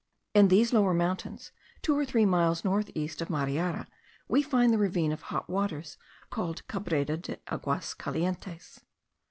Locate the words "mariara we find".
3.29-4.73